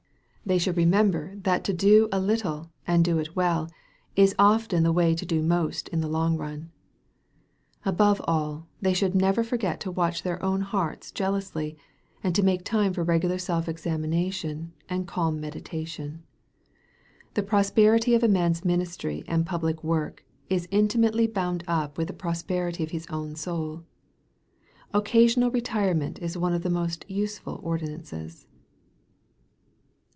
[0.43, 2.39] They should remember that to do a MARK, CHAP.
[2.41, 2.51] VI.
[2.51, 3.69] 125 little, and do it well,
[4.17, 6.71] is often the way to do most in the long run.
[7.85, 11.77] Above all they should never forget to watch their own hearts jealously,
[12.21, 16.23] and to make time for regular self examination, and calm meditation.
[17.35, 22.13] The prosperity of a man's ministry and public work is intimately bound up with the
[22.13, 23.83] prosperity of his own soul.
[24.93, 28.47] Occasional re tirement is one of the most useful ordinances.